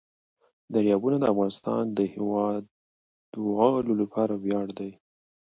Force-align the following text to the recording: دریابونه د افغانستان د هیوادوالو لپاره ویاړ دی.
دریابونه 0.73 1.17
د 1.19 1.25
افغانستان 1.33 1.83
د 1.97 1.99
هیوادوالو 2.13 3.91
لپاره 4.01 4.33
ویاړ 4.43 4.67
دی. 4.79 4.91